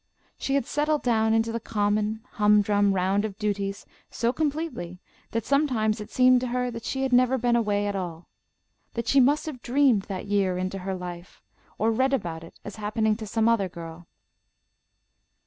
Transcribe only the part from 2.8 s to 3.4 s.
round of